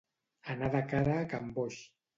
Anar 0.53 0.71
de 0.77 0.83
cara 0.95 1.15
a 1.21 1.31
can 1.35 1.57
Boix. 1.61 1.83